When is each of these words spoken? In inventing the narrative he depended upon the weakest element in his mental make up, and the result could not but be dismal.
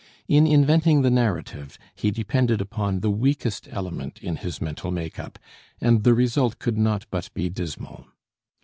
In 0.27 0.47
inventing 0.47 1.03
the 1.03 1.11
narrative 1.11 1.77
he 1.93 2.09
depended 2.09 2.59
upon 2.59 3.01
the 3.01 3.11
weakest 3.11 3.67
element 3.69 4.17
in 4.23 4.37
his 4.37 4.59
mental 4.59 4.89
make 4.89 5.19
up, 5.19 5.37
and 5.79 6.03
the 6.03 6.15
result 6.15 6.57
could 6.57 6.75
not 6.75 7.05
but 7.11 7.31
be 7.35 7.49
dismal. 7.49 8.07